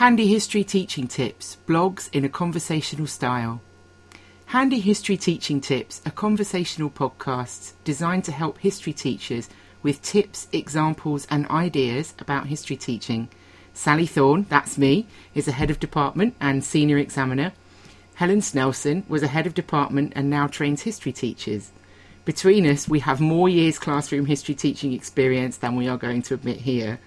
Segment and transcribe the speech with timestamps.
[0.00, 3.60] Handy History Teaching Tips, blogs in a conversational style.
[4.46, 9.50] Handy History Teaching Tips are conversational podcasts designed to help history teachers
[9.82, 13.28] with tips, examples, and ideas about history teaching.
[13.74, 17.52] Sally Thorne, that's me, is a head of department and senior examiner.
[18.14, 21.72] Helen Snelson was a head of department and now trains history teachers.
[22.24, 26.32] Between us, we have more years classroom history teaching experience than we are going to
[26.32, 27.00] admit here.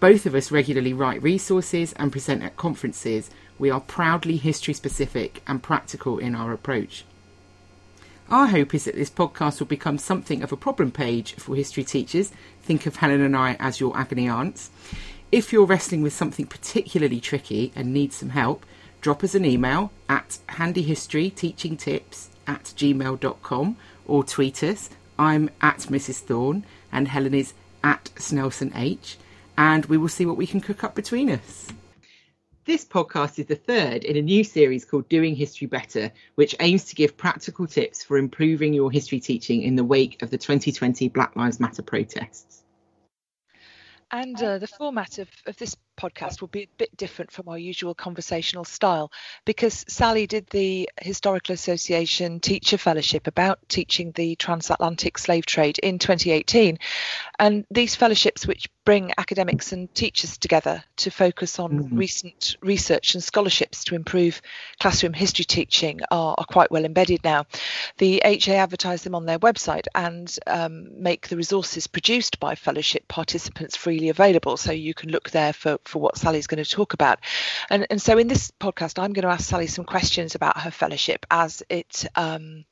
[0.00, 3.30] Both of us regularly write resources and present at conferences.
[3.58, 7.04] We are proudly history specific and practical in our approach.
[8.30, 11.82] Our hope is that this podcast will become something of a problem page for history
[11.82, 12.30] teachers.
[12.62, 14.70] Think of Helen and I as your agony aunts.
[15.32, 18.64] If you're wrestling with something particularly tricky and need some help,
[19.00, 24.90] drop us an email at handyhistoryteachingtips at gmail.com or tweet us.
[25.18, 26.20] I'm at Mrs.
[26.20, 29.16] Thorne and Helen is at Snelson H
[29.58, 31.66] and we will see what we can cook up between us.
[32.64, 36.84] This podcast is the third in a new series called Doing History Better, which aims
[36.84, 41.08] to give practical tips for improving your history teaching in the wake of the 2020
[41.08, 42.62] Black Lives Matter protests.
[44.12, 47.58] And uh, the format of, of this podcast will be a bit different from our
[47.58, 49.10] usual conversational style
[49.44, 55.98] because Sally did the Historical Association Teacher Fellowship about teaching the transatlantic slave trade in
[55.98, 56.78] 2018.
[57.38, 61.98] And these fellowships, which bring academics and teachers together to focus on mm-hmm.
[61.98, 64.40] recent research and scholarships to improve
[64.80, 67.44] classroom history teaching, are, are, quite well embedded now.
[67.98, 73.06] The HA advertise them on their website and um, make the resources produced by fellowship
[73.08, 74.56] participants freely available.
[74.56, 77.18] So you can look there for, for what Sally's going to talk about.
[77.70, 80.70] And, and so in this podcast, I'm going to ask Sally some questions about her
[80.70, 82.64] fellowship as it um,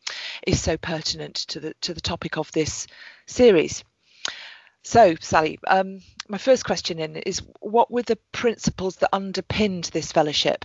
[0.47, 2.87] is so pertinent to the to the topic of this
[3.27, 3.83] series.
[4.83, 10.13] So, Sally, um, my first question in is what were the principles that underpinned this
[10.13, 10.65] fellowship?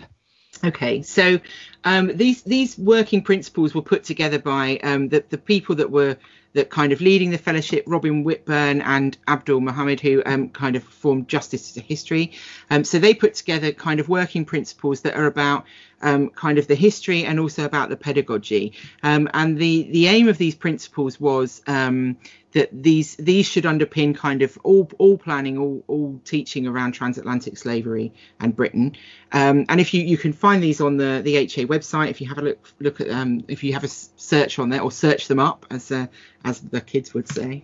[0.63, 1.39] Okay, so
[1.85, 6.17] um, these these working principles were put together by um, the the people that were
[6.53, 10.83] that kind of leading the fellowship, Robin Whitburn and Abdul Mohamud, who um, kind of
[10.83, 12.33] formed Justice to History.
[12.69, 15.65] Um, so they put together kind of working principles that are about
[16.01, 18.73] um, kind of the history and also about the pedagogy.
[19.03, 22.17] Um, and the the aim of these principles was um,
[22.53, 27.57] that these these should underpin kind of all all planning, all all teaching around transatlantic
[27.57, 28.95] slavery and Britain.
[29.31, 32.27] Um, and if you you can find these on the the HA website, if you
[32.27, 35.27] have a look look at um, if you have a search on there or search
[35.27, 36.07] them up as uh,
[36.43, 37.63] as the kids would say.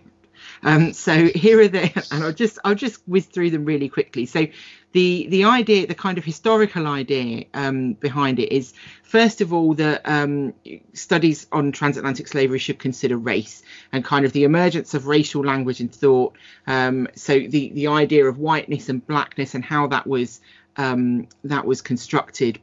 [0.62, 4.26] Um, so here are the, and I'll just I'll just whiz through them really quickly.
[4.26, 4.46] So
[4.92, 8.72] the the idea, the kind of historical idea um, behind it is,
[9.02, 10.54] first of all, that um,
[10.94, 15.80] studies on transatlantic slavery should consider race and kind of the emergence of racial language
[15.80, 16.36] and thought.
[16.66, 20.40] Um, so the the idea of whiteness and blackness and how that was
[20.76, 22.60] um, that was constructed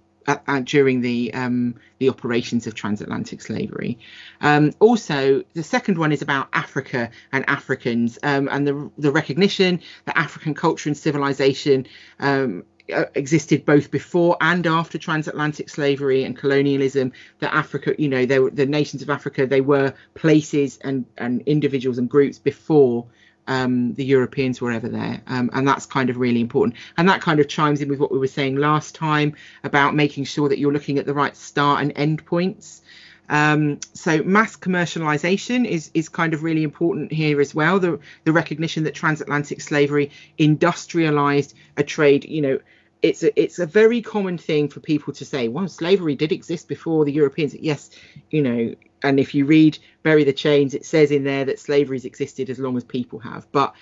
[0.64, 3.98] during the um, the operations of transatlantic slavery.
[4.42, 9.82] Um, also, the second one is about Africa and Africans um, and the the recognition
[10.06, 11.88] that African culture and civilization
[12.20, 12.64] um,
[12.94, 18.52] uh, existed both before and after transatlantic slavery and colonialism that africa you know were
[18.52, 23.08] the nations of africa they were places and and individuals and groups before
[23.48, 25.22] um, the Europeans were ever there.
[25.28, 26.76] Um, and that's kind of really important.
[26.98, 30.26] And that kind of chimes in with what we were saying last time about making
[30.26, 32.82] sure that you're looking at the right start and end points.
[33.28, 37.80] Um, so mass commercialization is is kind of really important here as well.
[37.80, 42.60] The the recognition that transatlantic slavery industrialized a trade, you know,
[43.02, 46.68] it's a it's a very common thing for people to say, well, slavery did exist
[46.68, 47.56] before the Europeans.
[47.56, 47.90] Yes,
[48.30, 52.06] you know, and if you read Bury the Chains, it says in there that slavery's
[52.06, 53.46] existed as long as people have.
[53.52, 53.76] But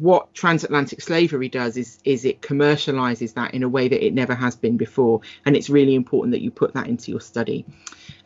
[0.00, 4.34] what transatlantic slavery does is is it commercializes that in a way that it never
[4.34, 5.20] has been before.
[5.44, 7.64] And it's really important that you put that into your study.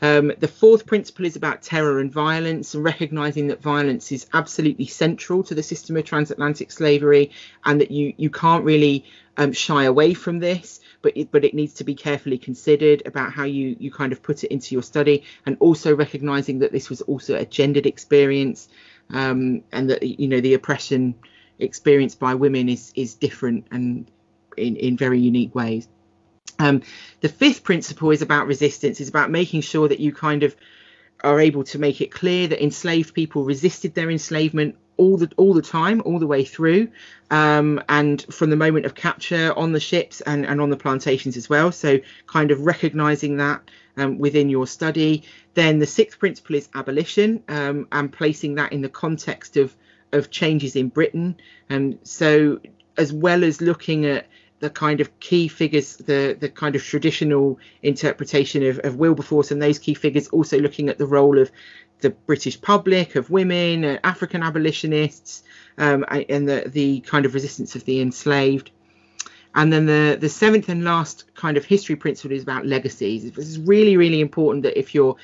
[0.02, 4.86] Um, the fourth principle is about terror and violence and recognizing that violence is absolutely
[4.86, 7.30] central to the system of transatlantic slavery
[7.64, 9.04] and that you you can't really
[9.36, 13.32] um, shy away from this but it, but it needs to be carefully considered about
[13.32, 16.90] how you you kind of put it into your study and also recognizing that this
[16.90, 18.68] was also a gendered experience
[19.10, 21.14] um, and that you know the oppression
[21.58, 24.10] experienced by women is is different and
[24.56, 25.88] in, in very unique ways.
[26.58, 26.82] Um,
[27.20, 29.00] the fifth principle is about resistance.
[29.00, 30.54] Is about making sure that you kind of
[31.22, 35.54] are able to make it clear that enslaved people resisted their enslavement all the all
[35.54, 36.88] the time, all the way through,
[37.30, 41.38] um, and from the moment of capture on the ships and, and on the plantations
[41.38, 41.72] as well.
[41.72, 43.62] So kind of recognizing that
[43.96, 45.22] um, within your study.
[45.54, 49.74] Then the sixth principle is abolition um, and placing that in the context of
[50.12, 51.36] of changes in Britain.
[51.70, 52.60] And so,
[52.98, 54.26] as well as looking at
[54.60, 59.60] the kind of key figures, the the kind of traditional interpretation of, of Wilberforce and
[59.60, 61.50] those key figures, also looking at the role of
[62.00, 65.42] the British public, of women, uh, African abolitionists,
[65.78, 68.70] um, and the the kind of resistance of the enslaved.
[69.54, 73.24] And then the the seventh and last kind of history principle is about legacies.
[73.36, 75.16] Is really really important that if you're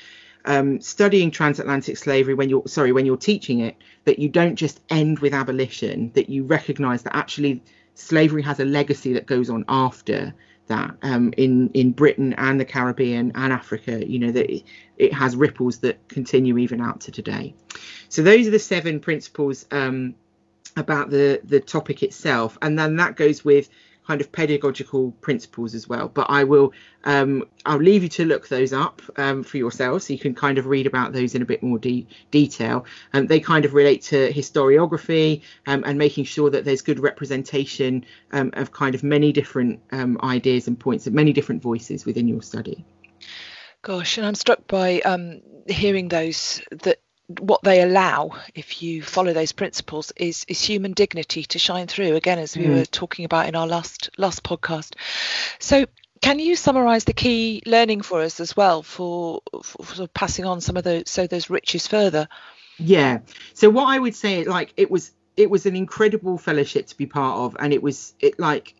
[0.45, 3.75] um, studying transatlantic slavery when you're sorry when you're teaching it
[4.05, 7.61] that you don't just end with abolition that you recognize that actually
[7.97, 10.33] slavery has a legacy that goes on after
[10.67, 14.07] that um, in in Britain and the Caribbean and Africa.
[14.07, 14.63] You know that
[14.97, 17.53] it, has ripples that continue even out to today.
[18.09, 20.15] So those are the seven principles um,
[20.75, 23.69] about the the topic itself, and then that goes with
[24.07, 26.07] kind of pedagogical principles as well.
[26.07, 26.73] But I will
[27.03, 30.57] um, I'll leave you to look those up um, for yourself, so you can kind
[30.57, 32.85] of read about those in a bit more de- detail.
[33.13, 38.05] Um, they kind of relate to historiography um, and making sure that there's good representation
[38.31, 42.27] um, of kind of many different um, ideas and points of many different voices within
[42.27, 42.85] your study.
[43.81, 45.01] Gosh, and I'm struck by
[45.67, 51.43] hearing those that what they allow if you follow those principles is is human dignity
[51.43, 52.75] to shine through again as we mm.
[52.75, 54.95] were talking about in our last last podcast.
[55.59, 55.85] So
[56.21, 60.61] can you summarize the key learning for us as well for, for, for passing on
[60.61, 62.29] some of those so those riches further?
[62.77, 63.19] Yeah.
[63.53, 67.05] So what i would say like it was it was an incredible fellowship to be
[67.05, 68.73] part of and it was it like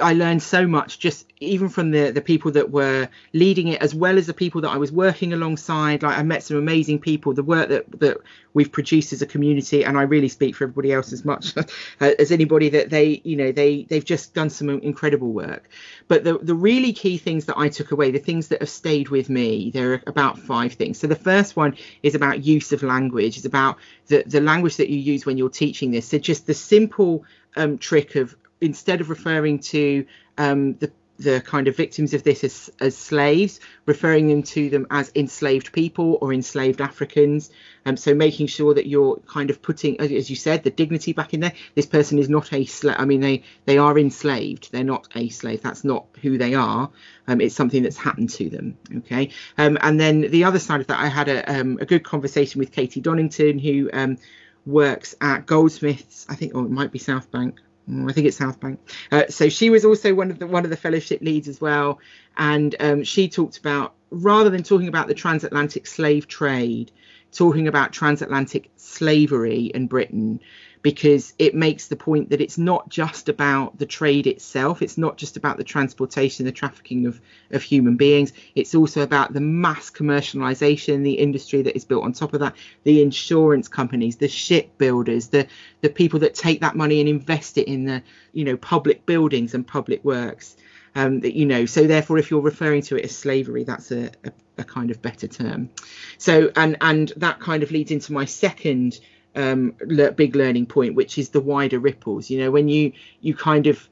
[0.00, 3.94] I learned so much just even from the the people that were leading it as
[3.94, 6.02] well as the people that I was working alongside.
[6.02, 7.32] Like I met some amazing people.
[7.32, 8.18] The work that that
[8.52, 11.54] we've produced as a community and I really speak for everybody else as much
[12.00, 15.68] as anybody that they you know they they've just done some incredible work.
[16.06, 19.08] But the the really key things that I took away the things that have stayed
[19.08, 20.98] with me there are about five things.
[20.98, 23.36] So the first one is about use of language.
[23.38, 26.08] It's about the the language that you use when you're teaching this.
[26.08, 27.24] So just the simple
[27.56, 30.06] um, trick of instead of referring to
[30.36, 34.86] um, the the kind of victims of this as, as slaves, referring them to them
[34.90, 37.50] as enslaved people or enslaved Africans.
[37.84, 41.34] Um, so making sure that you're kind of putting, as you said, the dignity back
[41.34, 41.52] in there.
[41.74, 42.96] This person is not a slave.
[42.98, 44.70] I mean, they they are enslaved.
[44.70, 45.60] They're not a slave.
[45.62, 46.90] That's not who they are.
[47.26, 48.78] Um, it's something that's happened to them.
[48.98, 49.30] Okay.
[49.56, 52.60] Um, and then the other side of that, I had a, um, a good conversation
[52.60, 54.18] with Katie Donington, who um,
[54.66, 56.26] works at Goldsmiths.
[56.28, 57.60] I think, or it might be South Bank.
[57.88, 58.80] I think it's South Bank.
[59.10, 61.98] Uh, so she was also one of the one of the fellowship leads as well,
[62.36, 66.92] and um, she talked about rather than talking about the transatlantic slave trade,
[67.32, 70.40] talking about transatlantic slavery in Britain,
[70.82, 75.16] because it makes the point that it's not just about the trade itself, it's not
[75.16, 77.20] just about the transportation, the trafficking of,
[77.50, 82.12] of human beings, it's also about the mass commercialization, the industry that is built on
[82.12, 82.54] top of that,
[82.84, 85.46] the insurance companies, the shipbuilders, the
[85.80, 88.02] the people that take that money and invest it in the
[88.32, 90.56] you know public buildings and public works.
[90.94, 94.10] Um, that you know, so therefore, if you're referring to it as slavery, that's a,
[94.24, 95.70] a, a kind of better term.
[96.16, 98.98] So, and and that kind of leads into my second
[99.34, 102.30] um, le- big learning point, which is the wider ripples.
[102.30, 103.88] You know, when you you kind of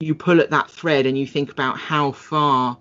[0.00, 2.76] you pull at that thread and you think about how far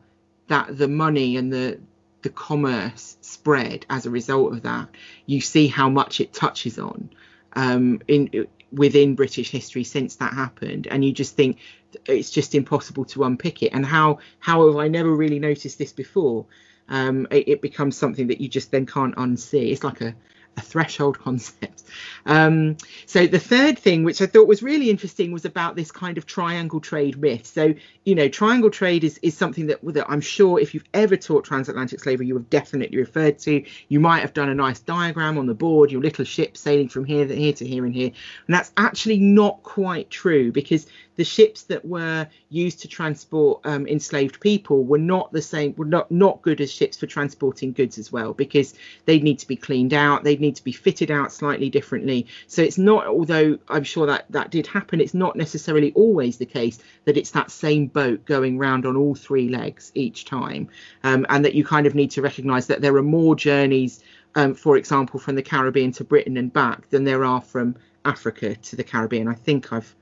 [0.47, 1.79] that the money and the
[2.21, 4.87] the commerce spread as a result of that,
[5.25, 7.09] you see how much it touches on
[7.53, 11.57] um, in within British history since that happened, and you just think
[12.05, 13.69] it's just impossible to unpick it.
[13.73, 16.45] And how how have I never really noticed this before?
[16.89, 19.71] Um, it, it, becomes something that you just then can't unsee.
[19.71, 20.13] It's like a
[20.57, 21.83] a threshold concept.
[22.25, 26.17] Um, so the third thing, which I thought was really interesting, was about this kind
[26.17, 27.45] of triangle trade myth.
[27.45, 27.74] So
[28.05, 31.45] you know, triangle trade is is something that, that I'm sure if you've ever taught
[31.45, 33.63] transatlantic slavery, you have definitely referred to.
[33.88, 37.05] You might have done a nice diagram on the board, your little ship sailing from
[37.05, 38.12] here to here to here and here,
[38.48, 43.88] and that's actually not quite true because the ships that were used to transport um,
[43.88, 47.98] enslaved people were not the same, were not, not good as ships for transporting goods
[47.98, 48.74] as well, because
[49.05, 52.25] they'd need to be cleaned out, they'd need to be fitted out slightly differently.
[52.48, 56.46] So it's not, although I'm sure that that did happen, it's not necessarily always the
[56.46, 60.70] case that it's that same boat going round on all three legs each time,
[61.03, 64.03] um, and that you kind of need to recognise that there are more journeys.
[64.36, 68.55] Um, for example, from the Caribbean to Britain and back than there are from Africa
[68.55, 69.27] to the Caribbean.
[69.27, 69.96] I think I've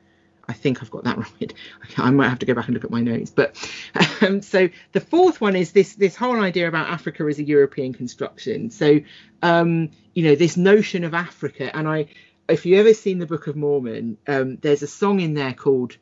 [0.47, 1.53] I think I've got that right.
[1.97, 3.31] I might have to go back and look at my notes.
[3.31, 3.57] But
[4.21, 7.93] um, so the fourth one is this this whole idea about Africa as a European
[7.93, 8.69] construction.
[8.69, 8.99] So
[9.41, 12.07] um, you know this notion of Africa, and I,
[12.49, 15.97] if you ever seen the Book of Mormon, um, there's a song in there called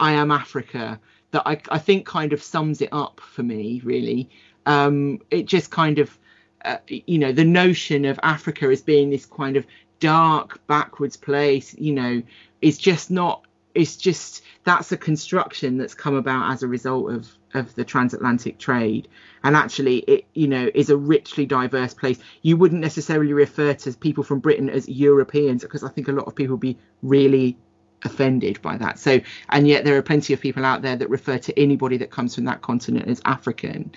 [0.00, 3.80] "I Am Africa" that I, I think kind of sums it up for me.
[3.84, 4.30] Really,
[4.66, 6.18] um, it just kind of
[6.64, 9.66] uh, you know the notion of Africa as being this kind of
[10.00, 12.22] dark backwards place, you know,
[12.60, 13.44] is just not
[13.74, 18.58] it's just that's a construction that's come about as a result of of the transatlantic
[18.58, 19.08] trade.
[19.42, 22.18] And actually it you know is a richly diverse place.
[22.42, 26.26] You wouldn't necessarily refer to people from britain as europeans because i think a lot
[26.26, 27.56] of people would be really
[28.04, 28.98] offended by that.
[28.98, 32.10] So and yet there are plenty of people out there that refer to anybody that
[32.10, 33.92] comes from that continent as african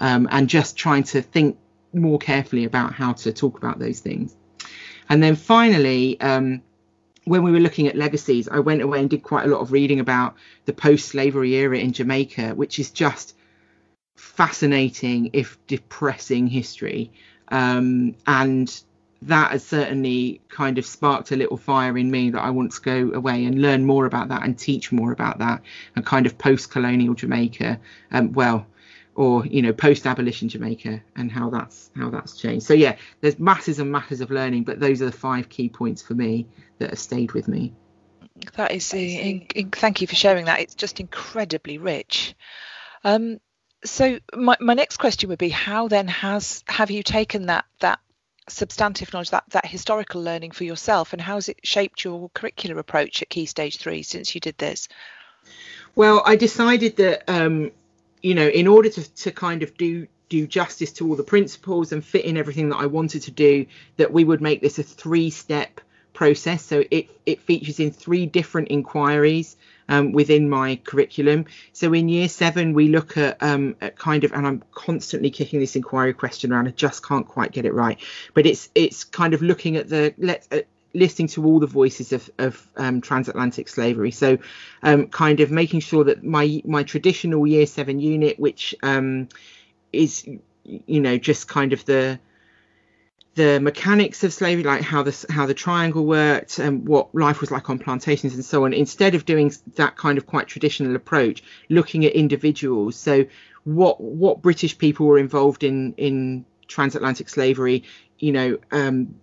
[0.00, 1.58] um, and just trying to think
[1.92, 4.34] more carefully about how to talk about those things.
[5.08, 6.62] And then finally um,
[7.28, 9.72] when we were looking at legacies, I went away and did quite a lot of
[9.72, 13.36] reading about the post-slavery era in Jamaica, which is just
[14.16, 17.12] fascinating, if depressing, history.
[17.48, 18.82] Um, and
[19.22, 22.80] that has certainly kind of sparked a little fire in me that I want to
[22.80, 25.62] go away and learn more about that and teach more about that
[25.96, 27.80] and kind of post-colonial Jamaica.
[28.12, 28.66] Um, well,
[29.18, 32.64] or you know post-abolition Jamaica and how that's how that's changed.
[32.64, 36.00] So yeah, there's masses and masses of learning, but those are the five key points
[36.00, 36.46] for me
[36.78, 37.72] that have stayed with me.
[38.54, 40.60] That is, uh, in, in, thank you for sharing that.
[40.60, 42.36] It's just incredibly rich.
[43.02, 43.40] Um,
[43.84, 47.98] so my, my next question would be, how then has have you taken that that
[48.48, 52.78] substantive knowledge, that that historical learning for yourself, and how has it shaped your curricular
[52.78, 54.86] approach at Key Stage Three since you did this?
[55.96, 57.72] Well, I decided that um,
[58.22, 61.92] you know, in order to, to kind of do do justice to all the principles
[61.92, 63.64] and fit in everything that I wanted to do,
[63.96, 65.80] that we would make this a three step
[66.12, 66.62] process.
[66.62, 69.56] So it it features in three different inquiries
[69.88, 71.46] um, within my curriculum.
[71.72, 75.60] So in year seven, we look at, um, at kind of, and I'm constantly kicking
[75.60, 76.68] this inquiry question around.
[76.68, 77.98] I just can't quite get it right,
[78.34, 80.48] but it's it's kind of looking at the let's.
[80.94, 84.10] Listening to all the voices of, of um, transatlantic slavery.
[84.10, 84.38] So,
[84.82, 89.28] um, kind of making sure that my my traditional year seven unit, which um,
[89.92, 90.26] is
[90.64, 92.18] you know just kind of the
[93.34, 97.52] the mechanics of slavery, like how the how the triangle worked and what life was
[97.52, 98.72] like on plantations and so on.
[98.72, 102.96] Instead of doing that kind of quite traditional approach, looking at individuals.
[102.96, 103.26] So
[103.64, 107.84] what what British people were involved in in transatlantic slavery,
[108.18, 109.14] you know, um,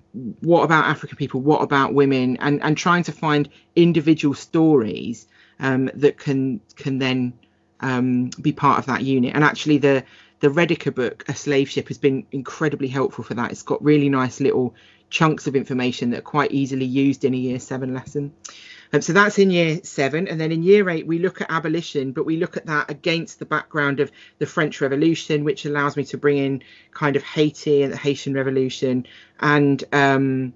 [0.41, 1.41] what about African people?
[1.41, 2.38] What about women?
[2.38, 5.27] And and trying to find individual stories
[5.60, 7.34] um, that can can then
[7.81, 9.36] um, be part of that unit.
[9.36, 10.03] And actually, the
[10.39, 13.51] the Rediker book, A Slave Ship, has been incredibly helpful for that.
[13.51, 14.75] It's got really nice little
[15.10, 18.34] chunks of information that are quite easily used in a year seven lesson.
[18.96, 20.30] Um, so that's in year seven.
[20.30, 23.40] And then in year eight, we look at abolition, but we look at that against
[23.40, 27.84] the background of the French Revolution, which allows me to bring in kind of Haiti
[27.84, 29.06] and the Haitian Revolution.
[29.42, 30.54] And um,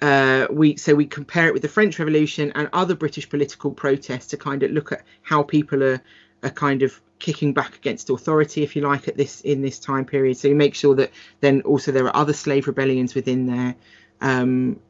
[0.00, 4.26] uh, we so we compare it with the French Revolution and other British political protests
[4.28, 6.02] to kind of look at how people are,
[6.42, 10.04] are kind of kicking back against authority, if you like, at this in this time
[10.04, 10.36] period.
[10.38, 13.76] So you make sure that then also there are other slave rebellions within there.
[14.20, 14.80] Um,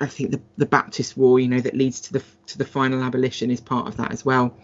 [0.00, 3.02] I think the, the Baptist War, you know, that leads to the to the final
[3.02, 4.54] abolition is part of that as well.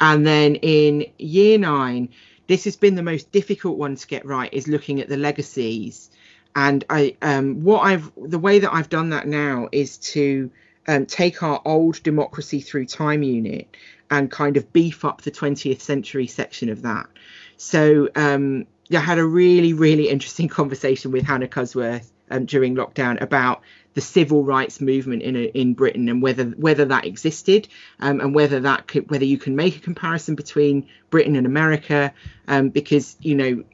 [0.00, 2.10] And then in year nine,
[2.46, 6.10] this has been the most difficult one to get right is looking at the legacies.
[6.54, 10.50] And I um, what I've the way that I've done that now is to
[10.86, 13.76] um, take our old democracy through time unit
[14.10, 17.06] and kind of beef up the 20th century section of that.
[17.58, 23.20] So um, I had a really really interesting conversation with Hannah Cusworth um, during lockdown
[23.20, 23.62] about
[23.94, 27.68] the civil rights movement in in Britain and whether whether that existed
[28.00, 32.12] um, and whether that could, whether you can make a comparison between Britain and America
[32.46, 33.64] um, because you know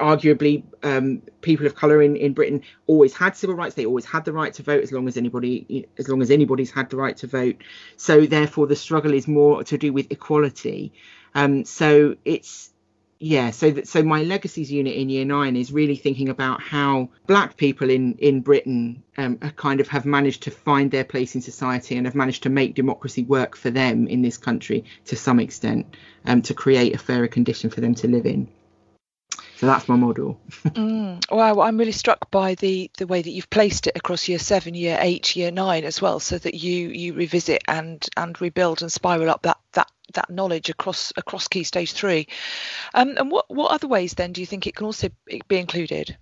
[0.00, 3.74] arguably um, people of color in, in Britain always had civil rights.
[3.74, 6.70] They always had the right to vote as long as anybody as long as anybody's
[6.70, 7.62] had the right to vote.
[7.96, 10.92] So therefore the struggle is more to do with equality.
[11.34, 12.69] Um, so it's
[13.20, 17.08] yeah so that so my legacies unit in year nine is really thinking about how
[17.26, 21.42] black people in in britain um, kind of have managed to find their place in
[21.42, 25.38] society and have managed to make democracy work for them in this country to some
[25.38, 28.48] extent um, to create a fairer condition for them to live in
[29.60, 30.40] so that's my model.
[30.64, 34.38] mm, wow, I'm really struck by the the way that you've placed it across year
[34.38, 38.80] seven, year eight, year nine as well, so that you you revisit and and rebuild
[38.80, 42.28] and spiral up that that that knowledge across across key stage three.
[42.94, 45.08] Um, and what what other ways then do you think it can also
[45.48, 46.16] be included?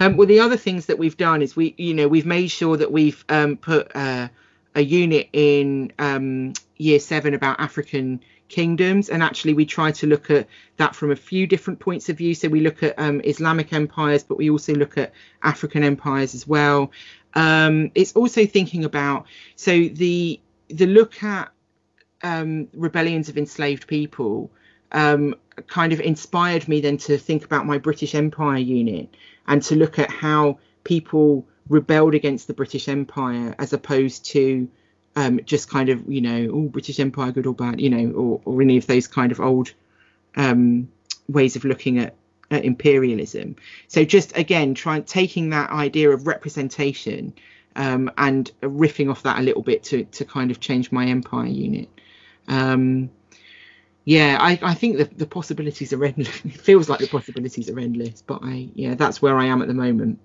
[0.00, 2.76] Um, well, the other things that we've done is we you know we've made sure
[2.76, 4.28] that we've um, put uh,
[4.74, 8.20] a unit in um, year seven about African
[8.52, 12.18] kingdoms and actually we try to look at that from a few different points of
[12.18, 15.10] view so we look at um, islamic empires but we also look at
[15.42, 16.92] african empires as well
[17.32, 19.24] um, it's also thinking about
[19.56, 20.38] so the
[20.68, 21.50] the look at
[22.22, 24.50] um, rebellions of enslaved people
[24.92, 25.34] um,
[25.66, 29.08] kind of inspired me then to think about my british empire unit
[29.46, 34.68] and to look at how people rebelled against the british empire as opposed to
[35.16, 38.40] um, just kind of you know oh British Empire good or bad you know or,
[38.44, 39.72] or any of those kind of old
[40.36, 40.88] um,
[41.28, 42.14] ways of looking at,
[42.50, 43.56] at imperialism.
[43.88, 47.34] So just again trying taking that idea of representation
[47.76, 51.46] um, and riffing off that a little bit to to kind of change my empire
[51.46, 51.88] unit.
[52.48, 53.10] Um,
[54.04, 56.28] yeah, I, I think the, the possibilities are endless.
[56.44, 59.68] It feels like the possibilities are endless, but I yeah, that's where I am at
[59.68, 60.18] the moment.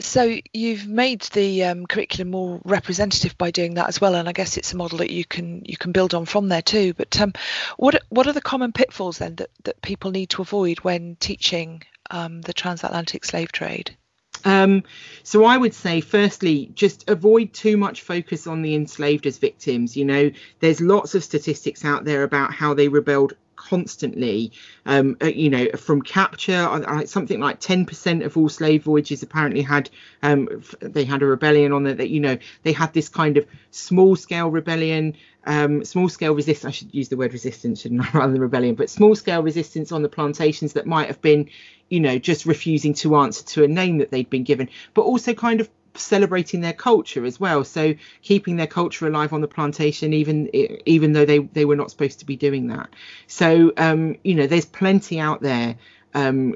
[0.00, 4.32] So you've made the um, curriculum more representative by doing that as well, and I
[4.32, 6.94] guess it's a model that you can you can build on from there too.
[6.94, 7.34] But um,
[7.76, 11.82] what what are the common pitfalls then that, that people need to avoid when teaching
[12.10, 13.96] um, the transatlantic slave trade?
[14.44, 14.84] Um,
[15.22, 19.96] so I would say, firstly, just avoid too much focus on the enslaved as victims.
[19.96, 20.30] You know,
[20.60, 24.52] there's lots of statistics out there about how they rebelled constantly.
[24.86, 29.90] Um, uh, you know, from capture, something like 10% of all slave voyages apparently had
[30.22, 30.48] um,
[30.80, 31.98] they had a rebellion on it.
[31.98, 35.14] That you know they had this kind of small scale rebellion.
[35.44, 38.74] Um, small scale resistance, I should use the word resistance shouldn't I, rather than rebellion,
[38.74, 41.48] but small scale resistance on the plantations that might have been,
[41.88, 45.32] you know, just refusing to answer to a name that they'd been given, but also
[45.32, 47.64] kind of celebrating their culture as well.
[47.64, 50.48] So keeping their culture alive on the plantation even
[50.86, 52.90] even though they they were not supposed to be doing that.
[53.26, 55.76] So um you know there's plenty out there
[56.14, 56.54] um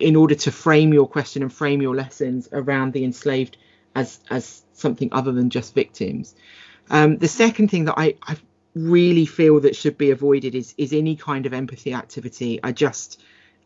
[0.00, 3.56] in order to frame your question and frame your lessons around the enslaved
[3.94, 6.34] as as something other than just victims
[6.90, 8.36] um the second thing that i i
[8.74, 13.22] really feel that should be avoided is is any kind of empathy activity i just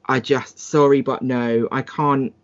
[0.07, 2.35] i just sorry but no i can't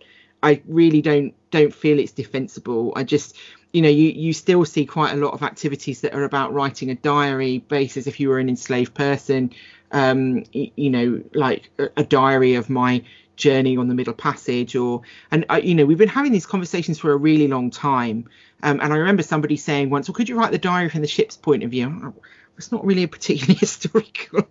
[0.44, 2.92] I really don't don't feel it's defensible.
[2.94, 3.36] I just
[3.72, 6.90] you know you you still see quite a lot of activities that are about writing
[6.90, 9.50] a diary basis if you were an enslaved person
[9.90, 13.02] um you know like a, a diary of my
[13.36, 16.98] journey on the middle passage or and uh, you know we've been having these conversations
[16.98, 18.28] for a really long time.
[18.62, 21.06] Um, and i remember somebody saying once well could you write the diary from the
[21.06, 22.14] ship's point of view?
[22.56, 24.46] It's not really a particularly historical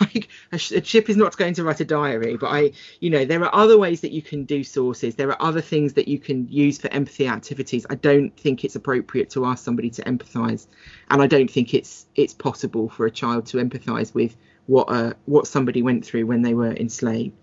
[0.00, 2.36] like a, a, ship is not going to write a diary.
[2.36, 5.14] But i you know there are other ways that you can do sources.
[5.14, 7.86] There are other things that you can use for empathy activities.
[7.88, 10.66] I don't think it's appropriate to ask somebody to empathize.
[11.10, 15.12] And i don't think it's it's possible for a child to empathize with what uh,
[15.26, 17.34] what somebody went through when they were enslaved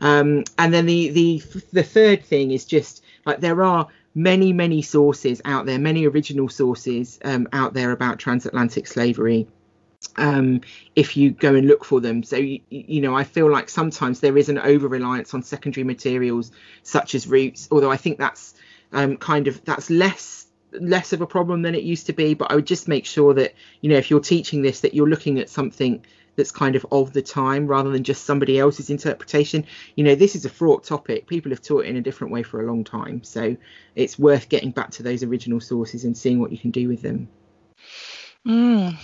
[0.00, 4.82] um, and then the the the third thing is just like there are many, many
[4.82, 9.46] sources out there, many original sources um, out there about transatlantic slavery.
[10.16, 10.60] Um,
[10.96, 14.20] if you go and look for them, so you, you know, I feel like sometimes
[14.20, 16.50] there is an over reliance on secondary materials
[16.82, 18.54] such as roots, although I think that's
[18.92, 22.34] um, kind of that's less less of a problem than it used to be.
[22.34, 25.08] But I would just make sure that you know if you're teaching this, that you're
[25.08, 26.04] looking at something
[26.36, 29.66] that's kind of of the time rather than just somebody else's interpretation.
[29.96, 31.26] You know, this is a fraught topic.
[31.26, 33.22] People have taught it in a different way for a long time.
[33.22, 33.56] So
[33.94, 37.02] it's worth getting back to those original sources and seeing what you can do with
[37.02, 37.28] them.
[38.46, 38.96] Mm.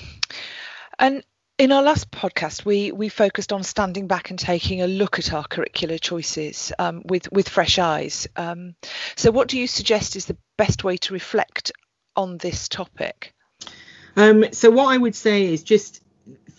[0.99, 1.23] And
[1.59, 5.33] in our last podcast, we we focused on standing back and taking a look at
[5.33, 8.27] our curricular choices um, with with fresh eyes.
[8.37, 8.75] Um,
[9.17, 11.73] so, what do you suggest is the best way to reflect
[12.17, 13.35] on this topic?
[14.17, 16.03] Um, so, what I would say is just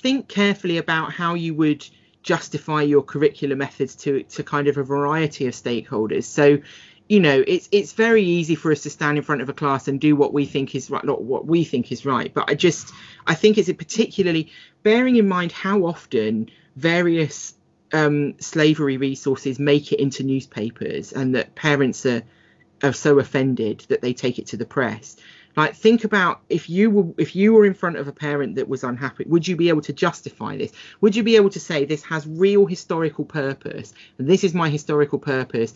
[0.01, 1.85] think carefully about how you would
[2.23, 6.25] justify your curricular methods to to kind of a variety of stakeholders.
[6.25, 6.59] So,
[7.07, 9.87] you know, it's it's very easy for us to stand in front of a class
[9.87, 12.33] and do what we think is right, not what we think is right.
[12.33, 12.91] But I just
[13.25, 14.51] I think it's particularly
[14.83, 17.53] bearing in mind how often various
[17.93, 22.23] um, slavery resources make it into newspapers and that parents are
[22.83, 25.17] are so offended that they take it to the press
[25.59, 28.69] like think about if you were if you were in front of a parent that
[28.69, 30.71] was unhappy, would you be able to justify this?
[31.01, 34.69] Would you be able to say this has real historical purpose and this is my
[34.69, 35.73] historical purpose?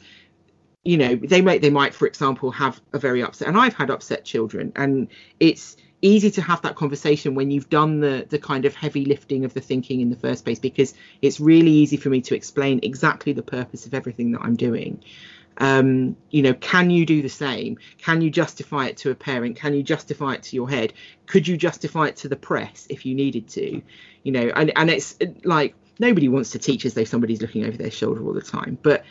[0.85, 3.89] You know, they might they might, for example, have a very upset and I've had
[3.89, 5.09] upset children and
[5.41, 9.43] it's easy to have that conversation when you've done the the kind of heavy lifting
[9.43, 12.79] of the thinking in the first place because it's really easy for me to explain
[12.83, 15.03] exactly the purpose of everything that I'm doing
[15.57, 17.77] um, you know, can you do the same?
[17.97, 19.55] Can you justify it to a parent?
[19.55, 20.93] Can you justify it to your head?
[21.25, 23.81] Could you justify it to the press if you needed to?
[24.23, 27.77] You know, and, and it's like nobody wants to teach as though somebody's looking over
[27.77, 28.77] their shoulder all the time.
[28.81, 29.03] But,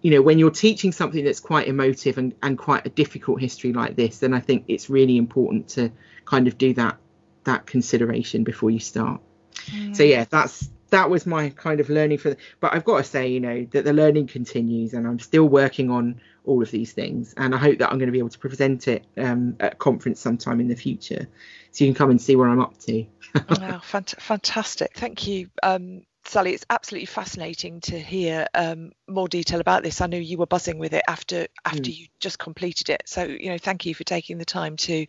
[0.00, 3.72] you know, when you're teaching something that's quite emotive and, and quite a difficult history
[3.72, 5.90] like this, then I think it's really important to
[6.24, 6.98] kind of do that
[7.44, 9.20] that consideration before you start.
[9.66, 9.96] Mm.
[9.96, 13.04] So yeah, that's that was my kind of learning for the, but i've got to
[13.04, 16.92] say you know that the learning continues and i'm still working on all of these
[16.92, 19.72] things and i hope that i'm going to be able to present it um, at
[19.74, 21.26] a conference sometime in the future
[21.70, 25.48] so you can come and see where i'm up to wow fant- fantastic thank you
[25.62, 30.00] um, Sally, it's absolutely fascinating to hear um, more detail about this.
[30.00, 31.96] I know you were buzzing with it after after mm.
[31.96, 33.02] you just completed it.
[33.06, 35.06] So, you know, thank you for taking the time to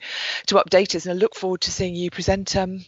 [0.48, 2.86] to update us, and I look forward to seeing you present um,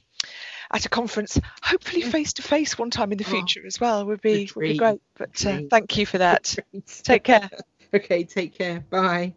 [0.73, 3.79] at a conference, hopefully face to face one time in the oh, future oh, as
[3.79, 4.05] well.
[4.05, 5.01] Would be would be great.
[5.15, 6.57] But uh, thank you for that.
[7.03, 7.49] take care.
[7.93, 8.81] okay, take care.
[8.89, 9.35] Bye.